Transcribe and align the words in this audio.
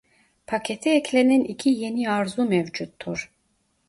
Pakete 0.47 0.89
eklenen 0.95 1.43
iki 1.43 1.69
yeni 1.69 2.09
arzu 2.09 2.47
mevcuttur. 2.49 3.29